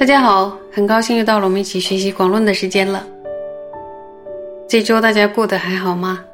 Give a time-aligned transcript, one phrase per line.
[0.00, 3.06] 大家好，很高兴又到了我们一起学习广论的时间了。
[4.66, 6.24] 这周大家过得还好吗？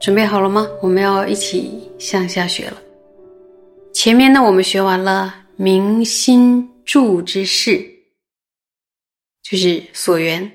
[0.00, 0.66] 准备好了吗？
[0.82, 2.82] 我们要一起向下学了。
[3.94, 7.80] 前面呢，我们学完了明心住之事，
[9.48, 10.50] 就是所缘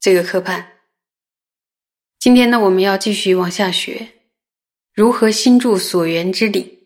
[0.00, 0.66] 这个科判。
[2.20, 4.08] 今天呢，我们要继续往下学
[4.94, 6.78] 如何心住所缘之理。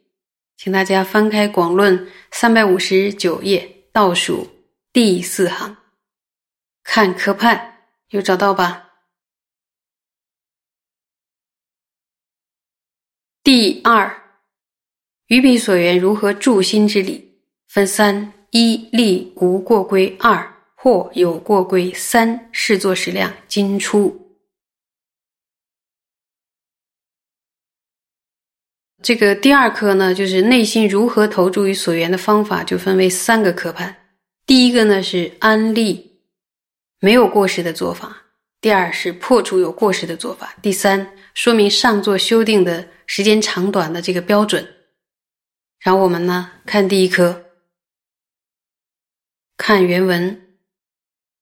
[0.56, 1.96] 请大家翻开《广论》
[2.32, 4.48] 三百五十九页倒数
[4.92, 5.76] 第四行，
[6.82, 7.76] 看科判，
[8.08, 8.90] 有找到吧？
[13.44, 14.40] 第二，
[15.28, 17.38] 于彼所缘如何助心之理，
[17.68, 23.32] 分三：一立无过归；二或有过归；三视作矢量。
[23.46, 24.23] 今出。
[29.04, 33.94] 这个第二课呢，就是内心如何投注于所缘的方法，就分为三个科判。
[34.46, 36.18] 第一个呢是安利
[37.00, 38.08] 没有过失的做法；
[38.62, 44.66] 第二是破除有过失的做法；第三说明上座修订的时间长短的这个标准。
[45.80, 47.44] 然后我们呢看第一科，
[49.58, 50.56] 看原文：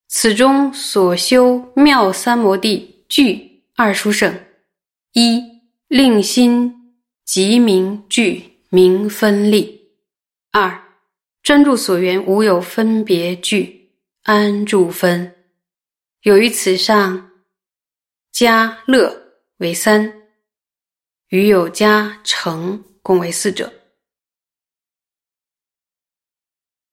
[0.08, 4.34] 此中所修妙三摩地具二殊胜：
[5.12, 5.40] 一
[5.86, 6.81] 令心。
[7.24, 9.90] 即名具名分立，
[10.50, 10.82] 二
[11.42, 13.90] 专注所缘无有分别具
[14.22, 15.34] 安住分，
[16.22, 17.30] 有于此上
[18.32, 20.22] 加乐为三，
[21.28, 23.72] 与有加成共为四者。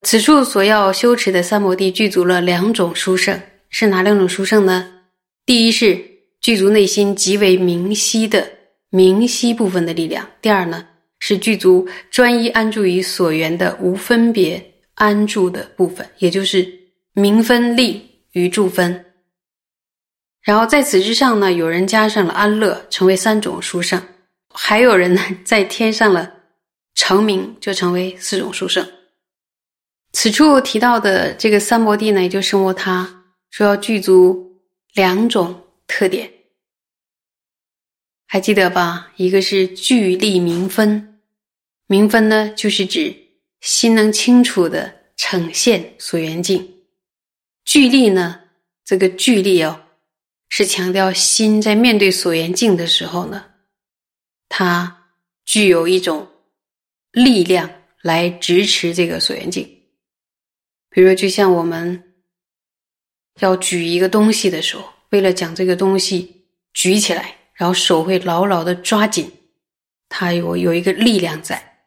[0.02, 5.04] 此处所要修持的三摩地具足了两种殊胜，是哪两种殊胜呢？
[5.44, 8.59] 第一是具足内心极为明晰的。
[8.90, 10.28] 明晰部分的力量。
[10.42, 10.86] 第二呢，
[11.18, 16.68] 是具足专一安住于所缘的无分别安住的部分，也就是
[17.14, 19.06] 明分立与住分。
[20.42, 24.00] 然后在此之上呢，有人加上了安乐，成为三种殊胜；
[24.52, 26.32] 还有人呢，再添上了
[26.94, 28.86] 成名，就成为四种殊胜。
[30.12, 34.60] 此处提到的这个三摩地呢，也就生摩他，说要具足
[34.94, 36.28] 两种特点。
[38.32, 39.12] 还记得吧？
[39.16, 41.18] 一个是聚力明分，
[41.88, 43.12] 明分呢，就是指
[43.60, 46.60] 心能清楚的呈现所缘境；
[47.64, 48.42] 聚力呢，
[48.84, 49.80] 这个聚力哦，
[50.48, 53.46] 是强调心在面对所缘境的时候呢，
[54.48, 55.08] 它
[55.44, 56.28] 具有一种
[57.10, 57.68] 力量
[58.00, 59.68] 来支持这个所缘境。
[60.88, 62.14] 比如，就像我们
[63.40, 67.39] 要举一个东西的时候，为了将这个东西举起来。
[67.60, 69.30] 然后手会牢牢的抓紧，
[70.08, 71.84] 它有有一个力量在。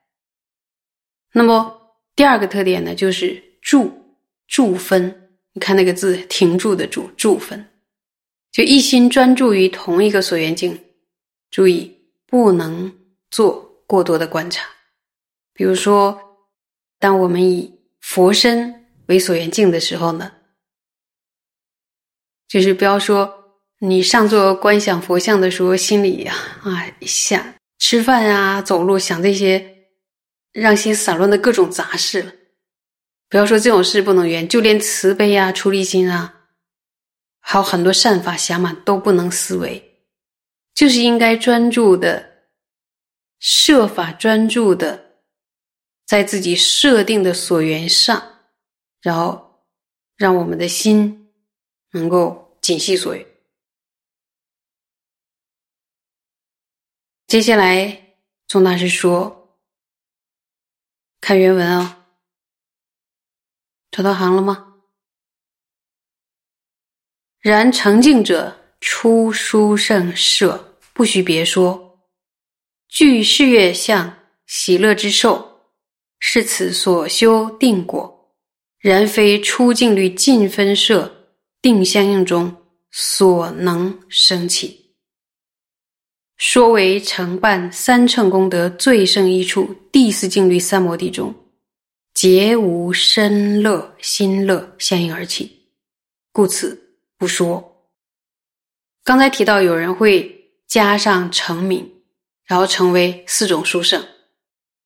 [1.32, 3.92] 那么第二个特点呢，就是住
[4.48, 5.32] 住分。
[5.54, 7.68] 你看那个字，停住的住住分，
[8.52, 10.80] 就一心专注于同一个所缘境。
[11.50, 11.92] 注意，
[12.28, 12.96] 不能
[13.32, 14.70] 做过多的观察。
[15.54, 16.20] 比如说，
[17.00, 20.32] 当我们以佛身为所缘境的时候呢，
[22.48, 23.40] 就是不要说。
[23.86, 29.90] 你上座观想佛像的时候，心里呀啊想吃饭啊、走路，想这些
[30.54, 32.32] 让心散乱的各种杂事了。
[33.28, 36.34] 不要说这种事不能圆，就连慈悲啊、出离心啊，
[37.42, 40.06] 还有很多善法想满都不能思维，
[40.74, 42.46] 就是应该专注的，
[43.40, 45.18] 设法专注的，
[46.06, 48.24] 在自己设定的所缘上，
[49.02, 49.66] 然后
[50.16, 51.34] 让我们的心
[51.92, 53.26] 能够谨系所缘。
[57.34, 58.14] 接下来，
[58.46, 59.58] 宗大师说
[61.20, 62.06] ：“看原文啊，
[63.90, 64.76] 找到行了吗？
[67.40, 72.06] 然成净者出书胜舍，不须别说。
[72.88, 74.16] 具事业相
[74.46, 75.72] 喜乐之受，
[76.20, 78.32] 是此所修定果。
[78.78, 81.34] 然非出净律尽分舍
[81.64, 82.56] 定相应中
[82.92, 84.82] 所能生起。”
[86.46, 91.34] 说为承办三乘功德最胜一处第四境律三摩地中，
[92.14, 95.50] 皆无身乐心乐相应而起，
[96.34, 97.88] 故此不说。
[99.06, 101.90] 刚才提到有人会加上成名，
[102.46, 104.04] 然后成为四种殊胜。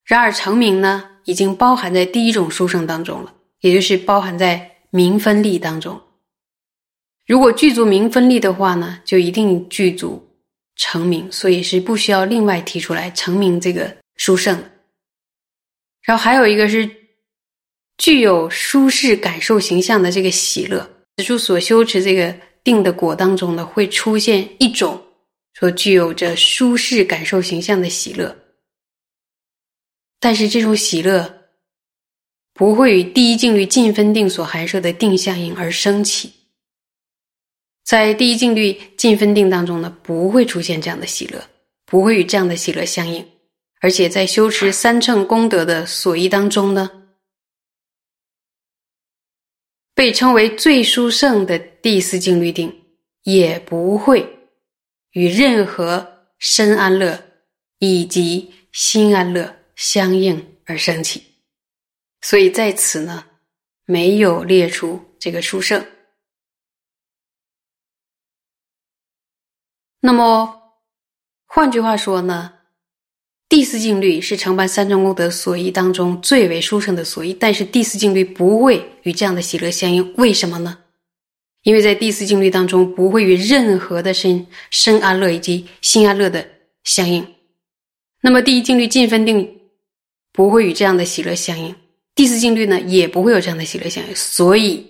[0.06, 6.00] 然而成名呢，已经包含在第一种殊胜当中了，也就是包含在名分利当中。
[7.25, 10.24] 如果具足名分利的话呢，就一定具足。
[10.77, 14.57] 成名，所以是不需要另外提出来成名这个殊胜。
[16.03, 16.89] 然后还有一个是
[17.97, 20.89] 具有舒适感受形象的这个喜乐。
[21.18, 22.33] 此处所修持这个
[22.63, 25.03] 定的果当中呢，会出现一种
[25.56, 28.38] 说具有着舒适感受形象的喜乐，
[30.19, 31.50] 但是这种喜乐
[32.53, 36.31] 不会与第一境律尽分定所含摄的定相应而升起。
[37.87, 41.41] 在第一境律尽分定当中呢，不会出现这样的喜乐，
[41.85, 43.25] 不会与这样的喜乐相应，
[43.79, 46.91] 而且在修持三乘功德的所依当中呢，
[49.95, 52.77] 被称为最殊胜的第四境律定，
[53.23, 54.37] 也不会
[55.11, 57.17] 与任何身安乐
[57.79, 61.23] 以及心安乐相应而升起，
[62.19, 63.23] 所以在此呢，
[63.85, 65.81] 没有列出这个殊胜。
[69.99, 70.61] 那么，
[71.45, 72.53] 换句话说呢，
[73.49, 80.13] 第四境律是承办三乘功德所依当中最为殊胜的所依，但是第四境律不会与这样的喜乐相应。
[80.17, 80.77] 为什么呢？
[81.63, 86.47] 因为在第四境律当中不会与任何的身身安乐以及心安乐的
[86.83, 87.25] 相应。
[88.21, 89.59] 那么第一境律尽分定
[90.31, 91.75] 不会与这样的喜乐相应，
[92.15, 94.85] 第四境律呢也不会有这样的喜乐相应，所以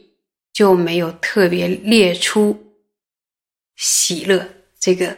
[0.53, 2.55] 就没有特别列出
[3.75, 4.47] 喜乐。
[4.79, 5.17] 这个，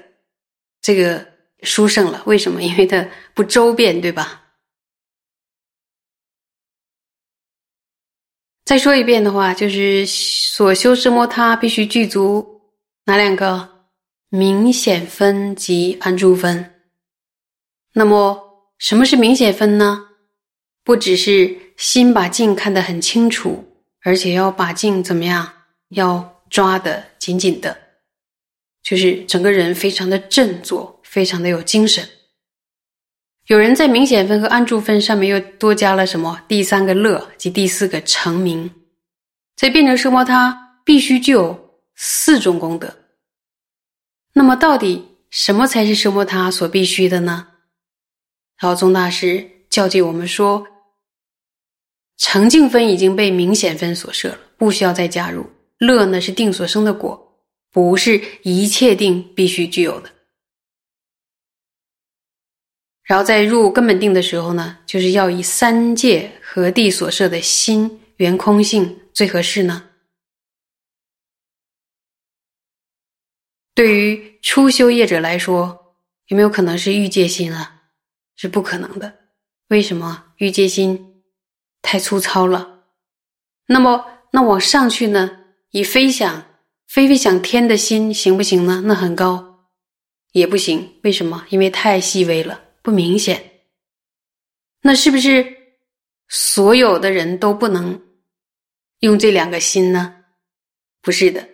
[0.82, 1.26] 这个
[1.64, 2.62] 殊胜了，为什么？
[2.62, 4.46] 因为它不周遍，对吧？
[8.66, 12.62] 再说一遍的话，就是所修奢摩他必须具足
[13.06, 13.88] 哪两个？
[14.32, 16.82] 明显分及安住分。
[17.94, 18.40] 那么，
[18.78, 20.10] 什么是明显分呢？
[20.84, 23.68] 不只是心把境看得很清楚，
[24.02, 25.52] 而且要把境怎么样？
[25.90, 27.89] 要抓得紧紧的。
[28.90, 32.10] 就是整个人非常的振作，非常的有精神。
[33.46, 36.42] 有人在明显分和暗住分上面又多加了什么？
[36.48, 38.72] 第三个乐及第四个成名，
[39.56, 42.96] 在变成奢摩他必须具有四种功德。
[44.34, 47.50] 那么到底什么才是奢摩他所必须的呢？
[48.60, 50.66] 老宗大师教诫我们说，
[52.18, 55.46] 成净分已经被明显分所摄了，不需要再加入。
[55.78, 57.29] 乐呢是定所生的果。
[57.82, 60.10] 不是一切定必须具有的，
[63.04, 69.90] 然后在入根本定的时候呢，就是要以三界和地所设的心圆空性最合适呢。
[73.74, 75.96] 对于初修业者来说，
[76.28, 77.84] 有没有可能是欲界心啊？
[78.36, 79.20] 是不可能的。
[79.70, 80.34] 为什么？
[80.38, 81.24] 欲界心
[81.82, 82.84] 太粗糙了。
[83.68, 85.46] 那么，那往上去呢？
[85.72, 86.49] 以飞想。
[86.90, 88.82] 飞飞想天的心行不行呢？
[88.84, 89.70] 那很高，
[90.32, 91.00] 也不行。
[91.04, 91.46] 为什么？
[91.50, 93.62] 因为太细微了，不明显。
[94.82, 95.46] 那是不是
[96.30, 98.02] 所有的人都不能
[99.02, 100.16] 用这两个心呢？
[101.00, 101.48] 不是的，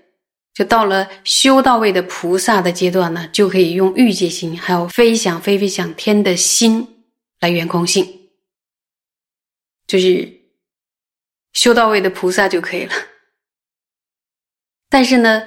[0.53, 7.05] 就到了修到位的菩萨的阶段呢，就可以用欲界心，还有飞想飞飞想天的心
[7.41, 8.29] 来圆空性，
[9.85, 10.31] 就是
[11.51, 12.93] 修到位的菩萨就可以了。
[14.95, 15.43] 但是呢，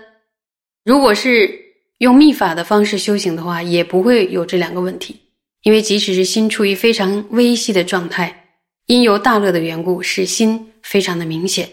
[0.84, 1.58] 如果是
[2.00, 5.18] 用密法的方式修行的话，也不会有这两个问题。
[5.62, 8.50] 因为即使是心处于非常微细的状态，
[8.84, 11.66] 因由大乐的缘故，使心非常的明显。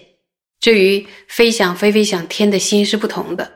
[0.62, 3.52] 这与飞想飞飞想天的心是不同的。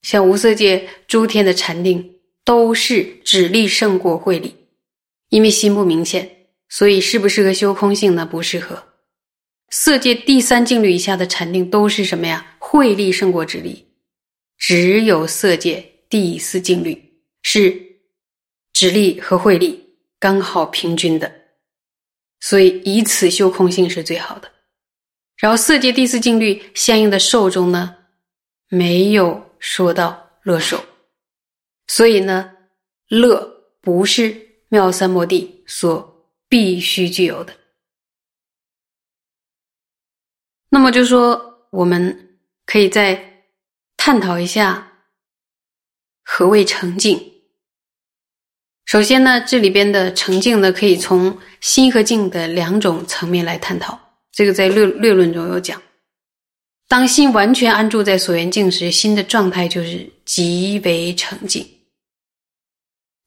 [0.00, 2.14] 像无色界诸天的禅定，
[2.46, 4.56] 都是指力胜过慧力，
[5.28, 8.24] 因为心不明显，所以适不适合修空性呢？
[8.24, 8.82] 不适合。
[9.68, 12.46] 色界第三境律以下的禅定都是什么呀？
[12.72, 13.86] 慧力胜过智力，
[14.56, 17.78] 只有色界第四境律是
[18.72, 21.30] 智力和慧力刚好平均的，
[22.40, 24.50] 所以以此修空性是最好的。
[25.36, 27.94] 然后色界第四境律相应的受中呢，
[28.68, 30.82] 没有说到乐受，
[31.88, 32.56] 所以呢，
[33.08, 33.44] 乐
[33.82, 34.34] 不是
[34.70, 37.54] 妙三摩地所必须具有的。
[40.70, 42.30] 那么就说我们。
[42.72, 43.44] 可以再
[43.98, 44.92] 探讨一下
[46.24, 47.20] 何谓澄净。
[48.86, 54.00] 首先呢，这里边的澄净呢，可以从心和境的两种层面来探讨。
[54.30, 55.82] 这个在略略论中有讲，
[56.88, 61.68] 当心完全安住在所缘境时，心的状态就是极为澄净。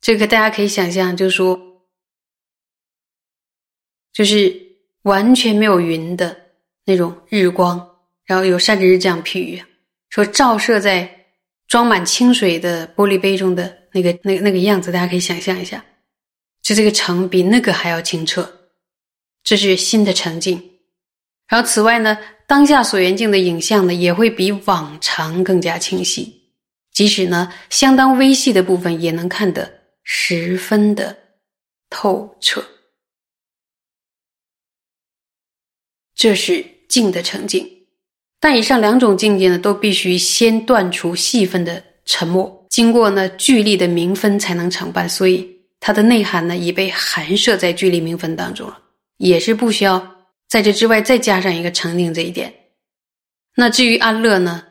[0.02, 1.60] 这个大家可以想象，就是说，
[4.12, 4.60] 就是
[5.04, 6.36] 完全没有云的
[6.86, 7.92] 那种日光。
[8.26, 9.64] 然后有善知识这样譬喻，
[10.10, 11.10] 说照射在
[11.68, 15.84] 装满清水的玻璃杯中的那个、那、那个样子，大家可以想象一下，
[16.62, 18.70] 就这个城比那个还要清澈，
[19.44, 20.72] 这是心的澄净。
[21.48, 22.18] 然后此外呢，
[22.48, 26.42] 当下所缘境的影像呢，也会比往常更加清晰。
[26.92, 29.72] 即使呢，相当微细的部分，也能看得
[30.04, 31.16] 十分的
[31.90, 32.66] 透彻。
[36.16, 37.75] 这是静的成境。
[38.48, 45.10] 但以上两种境界呢，都必须先断除细分的沉默，经过呢聚力的明分才能成办。
[45.10, 45.50] 所以
[45.80, 48.78] 它的内涵呢，已被含摄在聚力明分当中了，
[49.18, 50.16] 也是不需要。
[50.48, 52.54] 在这之外，再加上一个成定这一点。
[53.56, 54.64] 那至于安乐呢，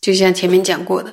[0.00, 1.12] 就像前面讲过的，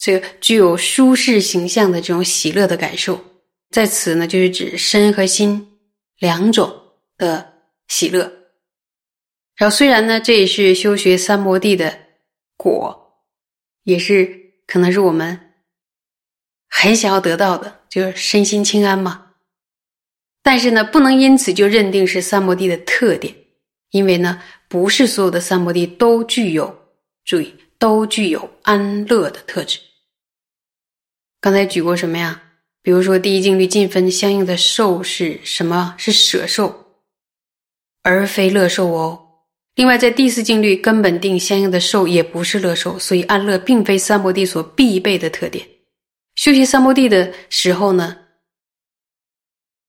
[0.00, 3.24] 这个具有舒适形象的这种喜乐的感受，
[3.70, 5.64] 在此呢，就是指身和心
[6.18, 6.68] 两种
[7.16, 7.52] 的
[7.86, 8.37] 喜乐。
[9.58, 11.98] 然后虽然呢，这也是修学三摩地的
[12.56, 13.24] 果，
[13.82, 15.52] 也是可能是我们
[16.68, 19.32] 很想要得到的，就是身心清安嘛。
[20.44, 23.34] 但是呢，不能因此就认定是三摩地的特点，
[23.90, 26.92] 因为呢，不是所有的三摩地都具有
[27.24, 29.80] 注意都具有安乐的特质。
[31.40, 32.44] 刚才举过什么呀？
[32.80, 35.96] 比如说第一境律尽分相应的受是什么？
[35.98, 36.94] 是舍受，
[38.04, 39.24] 而非乐受哦。
[39.78, 45.64] 另外，在第四境律根本定相应的受也不是乐受，所以安乐并非三摩地所必备的特点。
[46.34, 48.18] 修习三摩地的时候呢？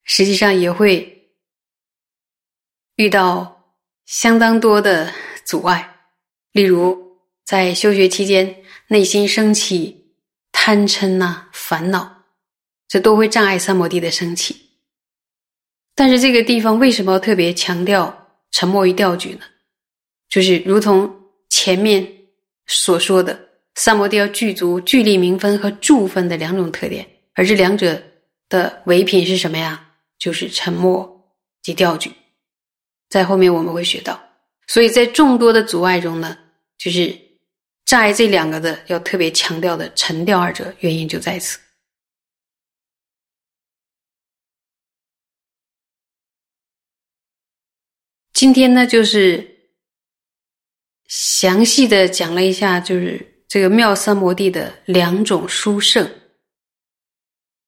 [0.03, 1.31] 实际上也会
[2.97, 3.73] 遇到
[4.05, 5.11] 相当多的
[5.43, 5.95] 阻碍，
[6.51, 10.13] 例如在修学期间，内心升起
[10.51, 12.25] 贪嗔呐、烦恼，
[12.87, 14.55] 这都会障碍三摩地的升起。
[15.95, 19.41] 但是这个地方为什么要特别强调沉默与调举呢？
[20.29, 21.13] 就是如同
[21.49, 22.07] 前面
[22.67, 28.01] 所说的，三摩地要具足聚力明分和住分的两种特点，而这两者
[28.47, 29.87] 的唯品是什么呀？
[30.19, 32.11] 就是沉默及调举，
[33.09, 34.21] 在后面我们会学到，
[34.67, 36.37] 所以在众多的阻碍中呢，
[36.77, 37.17] 就是
[37.85, 41.57] 障碍这两个的要特别强调的沉调二者，原因就在此。
[48.33, 49.58] 今天呢，就是
[51.09, 56.09] 详细的讲了一下，就是这个妙三摩地的两种殊胜，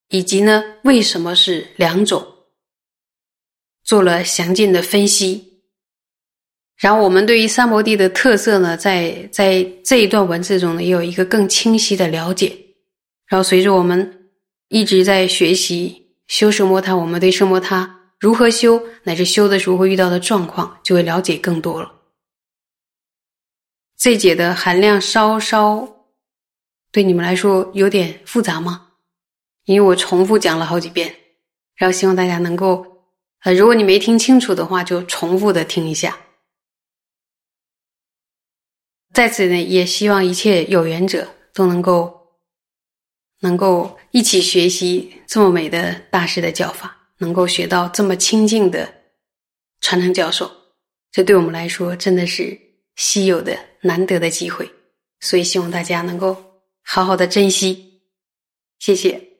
[0.09, 2.25] 以及呢，为什么是两种。
[3.83, 5.63] 做了详尽的分析，
[6.77, 12.55] 然后我们对于三摩地的特色呢，在在这一段文字中呢，也有一个更清晰的了解。
[13.27, 14.29] 然后随着我们
[14.69, 21.91] 一直在学习修奢摩他，我们对圣摩他如何修，乃至修的时候会遇到的状况，就会了解更多了。
[24.01, 26.07] 这节的含量稍稍
[26.91, 28.93] 对你们来说有点复杂吗？
[29.65, 31.15] 因为我重复讲了好几遍，
[31.75, 32.83] 然后希望大家能够。
[33.43, 36.17] 呃，如果你没听清楚的话，就重复的听一下。
[39.13, 42.39] 在此呢，也希望一切有缘者都能够
[43.41, 48.91] 能够一起学习这么美的大师的教法，能够学到这么清净的
[49.79, 50.51] 传承教授，
[51.11, 52.59] 这对我们来说真的是
[52.95, 54.69] 稀有的、难得的机会。
[55.19, 56.35] 所以希望大家能够
[56.81, 58.01] 好好的珍惜。
[58.79, 59.30] 谢谢。